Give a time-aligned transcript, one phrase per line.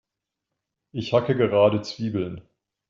[0.93, 2.41] Ich hacke gerade Zwiebeln.